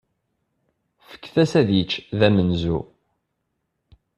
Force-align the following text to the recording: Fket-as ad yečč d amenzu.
Fket-as 1.09 1.53
ad 1.61 1.69
yečč 1.77 1.91
d 2.17 2.21
amenzu. 2.27 2.77